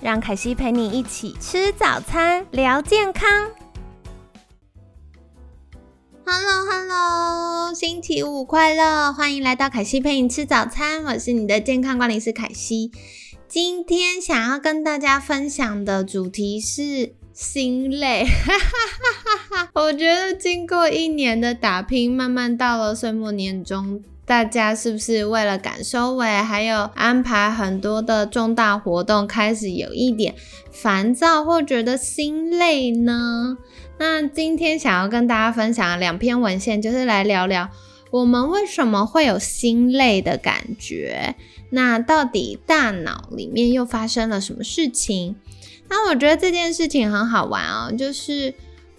[0.00, 3.50] 让凯西陪你一起吃早餐，聊健康。
[6.24, 9.12] Hello Hello，星期五快乐！
[9.12, 12.92] 欢迎来到凯西陪你吃早餐，我是你的健康管理师凯西。
[13.48, 18.24] 今天想要跟大家分享的主题是心累。
[19.74, 24.00] 我觉得经过一年的打拼，慢慢到了岁末年终。
[24.28, 30.34] 大家是不是为了赶收尾，还有安排很多的重大活动，开始有一点
[30.70, 33.56] 烦躁或觉得心累呢？
[33.98, 37.70] 那今天想要跟大家分享两篇文献，就是来聊聊
[38.10, 41.34] 我们为什么会有心累的感觉。
[41.70, 45.36] 那到底大脑里面又发生了什么事情？
[45.88, 48.52] 那我觉得这件事情很好玩哦，就是。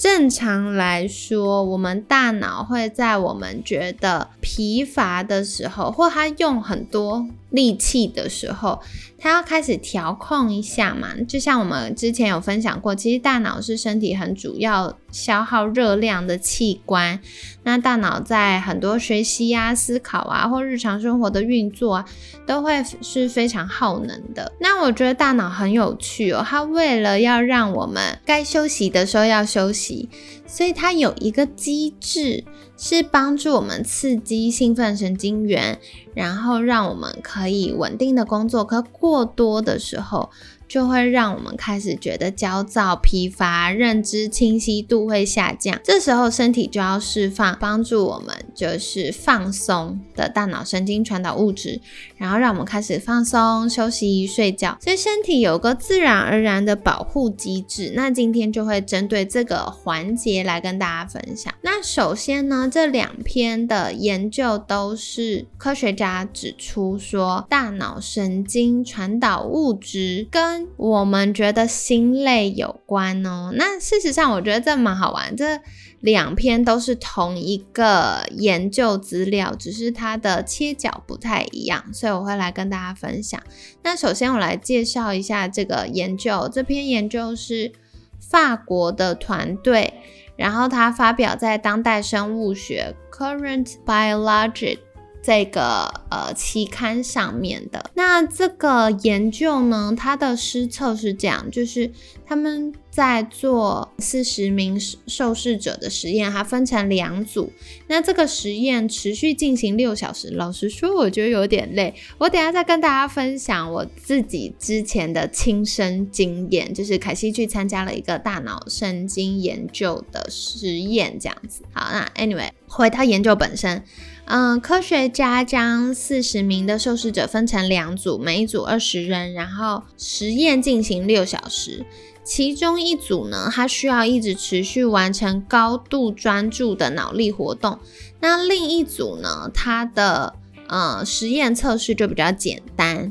[0.00, 8.80] 正常来说，我们大脑会在我们觉得疲乏的时候，或它用很多力气的时候，
[9.18, 11.08] 它要开始调控一下嘛。
[11.28, 17.20] 就像我们之前有分享过，其实大脑是身体很主要消耗热量的器官。
[17.62, 22.04] 那大脑在很多学习啊、思考啊，或日常生活的运作啊，
[22.46, 24.52] 都会是非常耗能的。
[24.60, 30.08] 那我觉得大脑很有趣哦，它为了要让我们该休息的时候要休息。
[30.46, 32.42] 所以它有一个机制，
[32.82, 35.78] 是帮助我们刺激兴奋神经元，
[36.14, 38.64] 然后让我们可以稳定的工作。
[38.64, 40.30] 可过多的时候，
[40.70, 45.76] 就会让我们开始觉得焦躁、疲乏，认知清晰度会下降。
[45.82, 51.80] 这时候身体就要释放帮助我们就是放松的大脑神经传导物质，
[52.16, 54.78] 然后让我们开始放松、休息、睡觉。
[54.80, 57.92] 所以身体有个自然而然的保护机制。
[57.96, 61.52] 那今天就会针对这个环节来跟大家分享。
[61.62, 75.60] 那首先呢，这两篇的研究都是科学家指出说，大脑神经传导物质跟我们觉得心累有关哦，那事实上我觉得这蛮好玩，这
[76.00, 83.40] 两篇都是同一个研究资料，只是它的切角不太一样，所以我会来跟大家分享。
[83.82, 87.72] 那首先我来介绍一下这个研究，这篇研究是
[88.18, 89.94] 法国的团队，
[90.36, 94.78] 然后它发表在《当代生物学》（Current Biology）。
[95.22, 97.90] 这个呃期刊上面的。
[97.94, 101.90] 那这个研究呢，它的施策是这样，就是
[102.26, 107.52] 他们在做四十名受试者的实验，它分成两组。
[107.86, 111.94] 那这个实验持续进行六小时，老实说，我觉得有点累。
[112.18, 121.62] 我等下再跟大家分享我自己之前的亲身经验，就是凯西去参加了一个大脑神经研究的实验，这样子。
[121.72, 123.82] 好，那 anyway，回到研究本身。
[124.26, 131.84] 嗯，科学家将四十名的受试者分成两组，每一组二十人，然后实验进行六小时。
[132.30, 137.80] 其中一组呢，它需要一直持续完成高度专注的脑力活动；
[138.20, 140.34] 那另一组呢，它的
[140.68, 143.10] 呃实验测试就比较简单。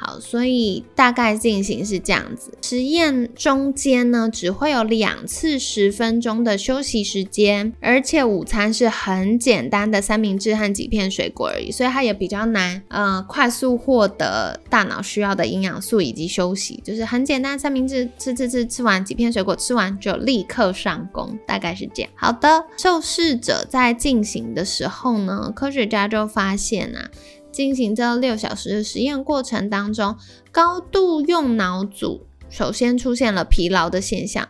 [0.00, 2.56] 好，所以大概进行是这样子。
[2.62, 22.10] 实验中间呢，只会有两次十分钟的休息时间，而且午餐是很简单的三明治和几片水果而已，所以它也比较难，呃，快速获得大脑需要的营养素以及休息，就是很简单，三明治吃吃吃，吃完几片水果，吃完就立刻上工，大概是这样。
[22.14, 27.10] 好的，受试者在进行的时候呢，科学家就发现啊。
[27.52, 30.16] 进行这六小时的实验过程当中，
[30.50, 34.48] 高度用脑组首先出现了疲劳的现象。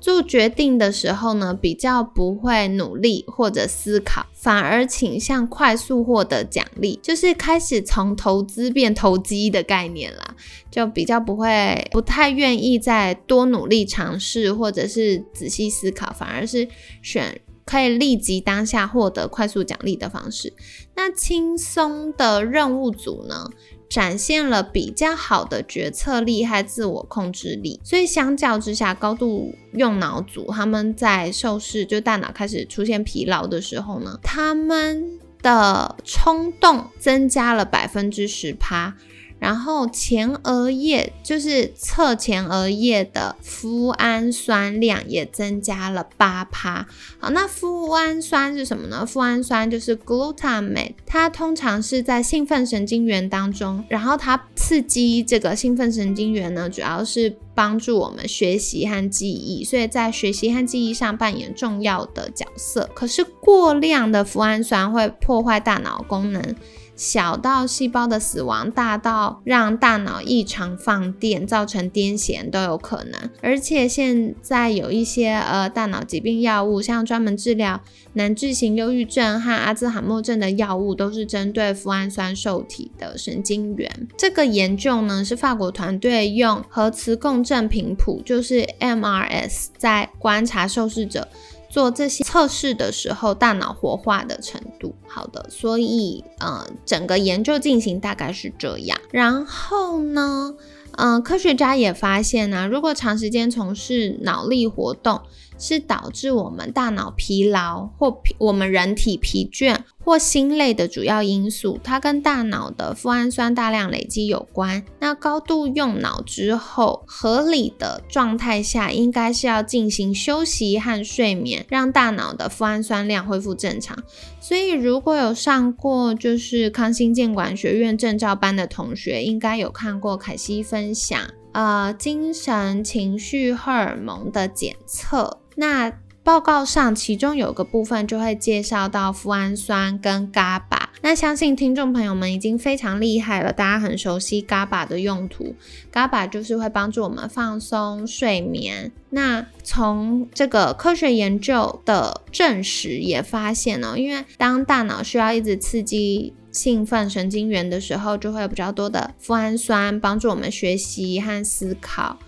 [0.00, 10.34] 做决定的时候呢，比较不会努力或者思考，反而倾向快速获得奖励，就是开始从投资变投机的概念啦，
[10.70, 16.66] 就比较不会不太愿意再多努力尝试或者是仔细思考，反而是
[17.02, 17.38] 选。
[17.70, 20.52] 可以立即当下获得快速奖励的方式。
[20.96, 23.48] 那轻松的任务组呢，
[23.88, 27.80] 展现了比较好的决策力和自我控制力。
[27.84, 38.96] 所以相较之下，高度用脑组他们在受试就大脑开始出现疲劳的时候呢，他们的冲动增加了百分之十趴。
[39.40, 46.86] 然后前额叶就是侧前额叶的脯氨酸量也增加了八趴。
[47.18, 49.04] 好，那脯氨酸是什么呢？
[49.04, 62.88] 脯氨酸就是 glutamate，它通常是在兴奋神经元当中，然后它刺激这个兴奋神经元呢，主要是帮助我们学习和记忆，所以在学习和记忆上扮演重要的角色。
[62.94, 66.54] 可是过量的脯氨酸会破坏大脑功能。
[67.00, 73.30] 小到细胞的死亡，大到让大脑异常放电，造成癫痫都有可能。
[73.40, 77.80] 而且现在有一些呃大脑疾病药物，像专门治疗
[78.12, 83.90] 难治型忧郁症和阿兹海默症的药物，都是针对脯氨酸受体的神经元。
[84.18, 91.26] 这个研究呢，是法国团队用核磁共振频谱，就是 MRS，在观察受试者。
[91.70, 99.00] 做这些测试的时候，大脑活化的程度，好的，所以呃，整个研究进行大概是这样。
[99.12, 100.54] 然后呢，
[100.96, 105.20] 嗯，科学家也发现呢，如果长时间从事脑力活动，
[105.58, 109.76] 是导致我们大脑疲劳或我们人体疲倦
[110.10, 114.84] 或心累的主要因素，它跟大脑的富氨酸大量累积有关。
[114.98, 123.96] 那高度用脑之后，合理的状态下，应该是要进行休息和睡眠，让大脑的富氨酸量恢复正常。
[124.40, 131.20] 所以，如果有上过就是康心健管学院证照班的同学，应该有看过凯西分享
[131.52, 135.38] 呃精神情绪荷尔蒙的检测。
[135.54, 135.92] 那
[136.22, 140.78] 报告上，其中有个部分就会介绍到富氨酸跟 GABA。
[141.02, 145.54] 那相信听众朋友们已经非常厉害了，大家很熟悉 GABA 的用途。
[145.90, 148.92] GABA 就是会帮助我们放松、睡眠。
[149.08, 162.18] 那从这个科学研究的证实也发现呢，因为当大脑需要一直刺激兴奋神经元的时候，就会有比较多的富氨酸帮助我们学习和思考。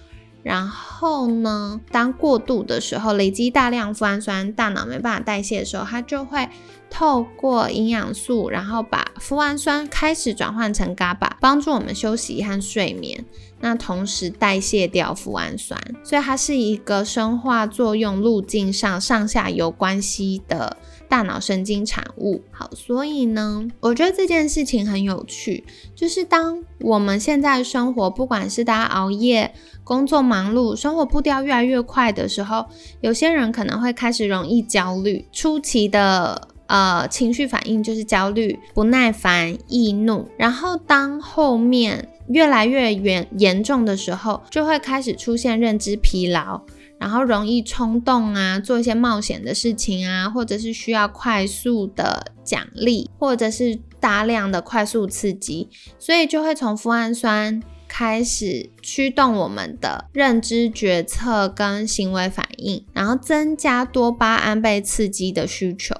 [0.43, 6.49] 然后呢，当过度的时候，累积大量脯氨酸，大脑没办法代谢的时候，它就会
[6.91, 13.25] 透过营养素，然后把脯氨酸开始转换成 GABA，帮助我们休息和睡眠。
[13.61, 20.77] 那同时代谢掉脯氨酸，所以它是一个生化作用路径上上下游关系的。
[21.12, 25.62] 大脑神经产物，好，所以呢，我觉得这件事情很有趣，
[25.94, 29.53] 就是当我们现在生活，不管是大家熬夜、
[29.85, 32.64] 工作忙碌，生活步调越来越快的时候，
[33.03, 46.62] 有些人可能会开始容易焦虑，初期的呃情绪反应就是焦虑、不耐烦、易怒，然后当后面越来越严严重的时候，就会开始出现认知疲劳。
[47.02, 55.69] 然后容易冲动啊，做一些冒险的事情啊，或者是需要快速的奖励，或者是大量的快速刺激，
[55.99, 65.93] 所以就会从富氨酸开始驱动我们的认知决策跟行为反应，然后增加多巴胺被刺激的需求，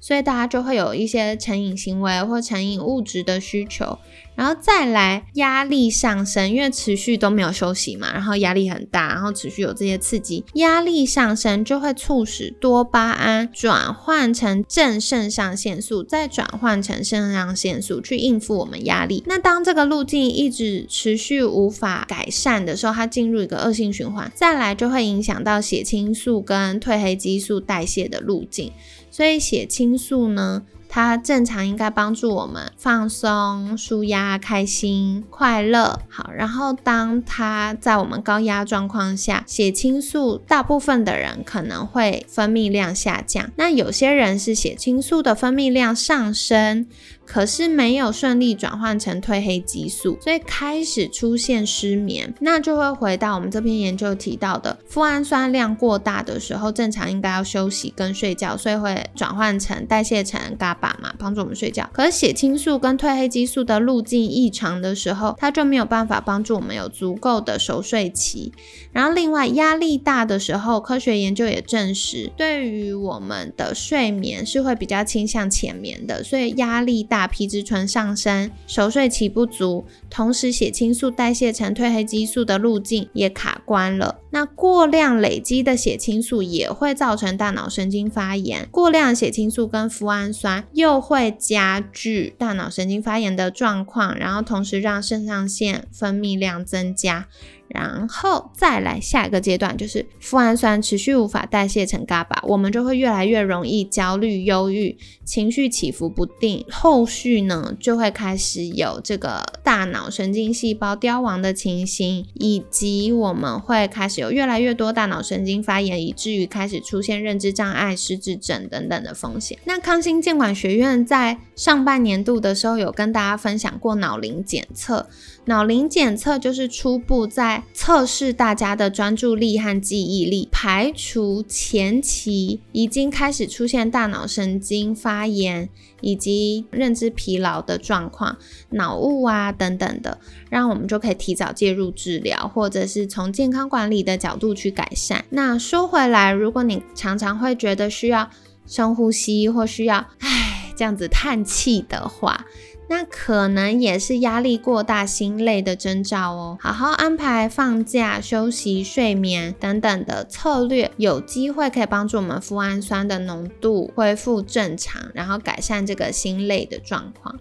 [0.00, 3.98] 所以大家就会有一些成瘾行为或成瘾物质的需求。
[4.36, 19.22] 然后再来压力上升，因为持续都没有休息嘛，然后压力很大，然后持续有这些刺激，压力上升就会促使多巴胺转换成正肾上腺素，再转换成肾上腺素去应付我们压力。
[19.26, 28.72] 那当这个路径一直持续无法改善的时候，它进入一个恶性循环，再来就会影响到血清素跟褪黑激素代谢的路径。
[29.10, 30.64] 所以写倾诉呢？
[30.92, 36.00] 它正常应该帮助我们放松、舒压、开心、快乐。
[36.08, 46.88] 好，然后当它在我们高压状况下，血清素大部分的人可能会分泌量下降，那有些人是血清素的分泌量上升。
[47.24, 61.88] 可是没有顺利转换成褪黑激素，所以开始出现失眠，那就会回到我们这篇研究提到的，脯氨酸量过大的时候，正常应该要休息跟睡觉，所以会转换成代谢成咖嘛，帮助我们睡觉。
[61.92, 68.52] 可是血清素跟褪黑激素的路径异常的时候，它就没有办法帮助我们有足够的熟睡期。
[68.92, 77.30] 然后另外压力大的时候，科学研究也证实，对于我们的睡眠是会比较倾向浅眠的，所以压力大。
[77.30, 84.18] 皮质醇上升，熟睡期不足，同时血清素代谢成褪黑激素的路径也卡关了。
[84.32, 97.28] 那过量累积的血清素也会造成大脑神经发炎，过量血清素跟脯氨酸又会加剧大脑神经发炎的状况，然后同时让肾上腺分泌量增加。
[97.70, 106.64] 然后再来下一个阶段，就是富氨酸持续无法代谢成 GABA，我们就会越来越容易焦虑、忧郁，情绪起伏不定。
[106.70, 119.56] 后续呢，就会开始有这个大脑神经细胞凋亡的情形，以及我们会开始有越来越多大脑神经发炎，以至于开始出现认知障碍、失智症等等的风险。
[119.64, 125.08] 那康心健管学院在上半年度的时候，有跟大家分享过脑龄检测。
[125.46, 135.68] 脑龄检测就是初步在测试大家的专注力和记忆力，排除前期已经开始出现大脑神经发炎
[136.00, 138.38] 以及认知疲劳的状况、
[138.70, 145.24] 脑雾啊等等的，让我们就可以提早介入治疗，或者是从健康管理的角度去改善。
[145.30, 148.30] 那说回来，如果你常常会觉得需要
[148.66, 152.46] 深呼吸或需要唉这样子叹气的话，
[152.90, 156.58] 那可能也是压力过大、心累的征兆哦。
[156.60, 167.38] 好好安排放假、休息、睡眠等等的策略，有机会可以帮助我们富氨酸的浓度恢复正常，然后改善这个心累的状况。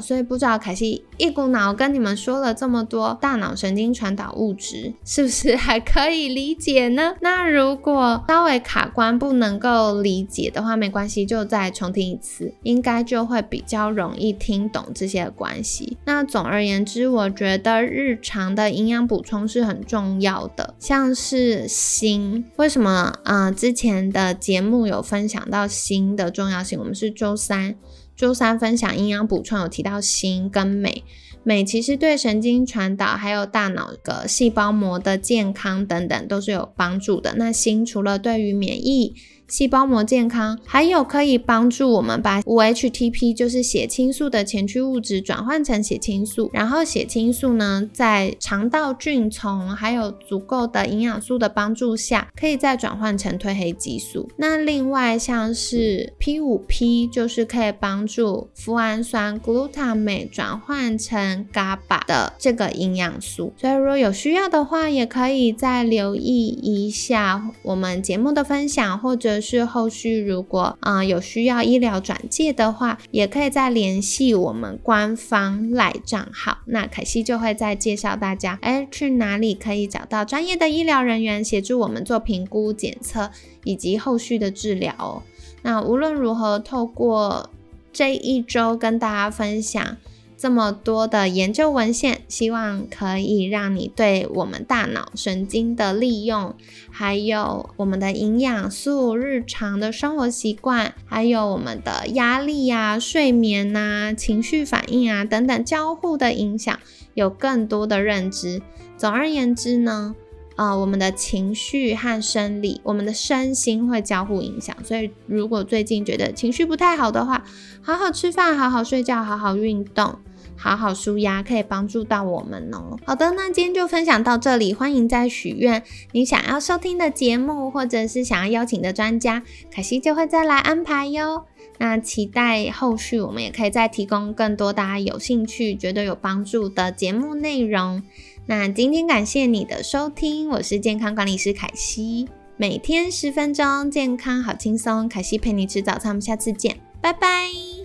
[0.00, 7.14] 所以不知道凯西一股脑跟你们说了这么多大脑神经传导物质，是不是还可以理解呢？
[7.20, 15.96] 那如果稍微卡关不能够理解的话，没关系，就再重听一次，应该就会比较容易听懂这些关系。
[16.04, 23.12] 那总而言之，我觉得日常的营养补充是很重要的，像是锌，为什么？
[23.24, 27.76] 呃，之前的节目有分享到锌的重要性，我们是周三。
[28.16, 31.02] 周三分享营养补充有提到锌跟镁，
[31.44, 37.34] 镁其实对神经传导还有大脑的细胞膜的健康等等都是有帮助的。
[37.36, 39.14] 那锌除了对于免疫，
[39.52, 54.26] 细胞膜健康，还有可以帮助我们把五 HTP，就是血清素的前驱物质转换成血清素，然后血清素呢，在肠道菌丛还有足够的营养素的帮助下，可以再转换成褪黑激素。
[54.38, 63.52] 那另外像是 P5P，就是可以帮助脯氨酸 glutamate 转换成 GABA 的这个营养素。
[63.58, 69.41] 所以如果有需要的话，也可以再留意一下我们节目的分享，或者。
[69.42, 83.30] 是后续如果啊有需要医疗转介的话，也可以再联系我们官方赖账号，那凯西就会再介绍大家，哎，去哪里可以找到专业的医疗人员协助我们做评估、检测
[83.64, 85.22] 以及后续的治疗哦。
[85.62, 87.50] 那无论如何，透过
[87.92, 89.96] 这一周跟大家分享。
[90.42, 96.56] 这么多的研究文献，希望可以让你对我们大脑神经的利用，
[96.90, 106.76] 还有我们的营养素、日常的生活习惯，还有我们的压力呀、睡眠呐、情绪反应啊等等交互的影响，
[107.14, 108.60] 有更多的认知。
[108.96, 110.16] 总而言之呢，
[110.56, 114.76] 呃，我们的情绪和生理，我们的身心会交互影响。
[114.82, 117.44] 所以，如果最近觉得情绪不太好的话，
[117.80, 120.18] 好好吃饭，好好睡觉，好好运动。
[120.62, 122.96] 好好舒压可以帮助到我们哦。
[123.04, 124.72] 好的，那今天就分享到这里。
[124.72, 129.42] 欢迎再许愿你想要收听的节目，或者是想要邀请的专家，
[129.72, 131.46] 凯西就会再来安排哟。
[131.78, 138.00] 那期待后续我们也可以再提供更多大家有兴趣、觉得有帮助的节目内容。
[138.46, 145.08] 那今天感谢你的收听，我是健康管理师凯西，每天十分钟，健康好轻松。
[145.08, 147.81] 凯西陪你吃早餐，我们下次见，拜拜。